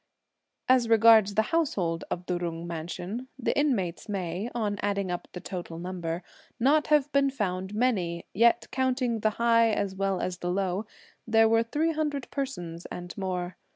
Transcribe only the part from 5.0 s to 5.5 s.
up the